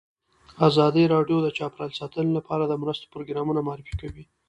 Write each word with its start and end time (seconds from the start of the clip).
ازادي 0.67 1.03
راډیو 1.13 1.37
د 1.41 1.47
چاپیریال 1.57 1.91
ساتنه 1.99 2.31
لپاره 2.37 2.63
د 2.67 2.73
مرستو 2.81 3.11
پروګرامونه 3.13 3.59
معرفي 3.67 3.93
کړي. 4.01 4.23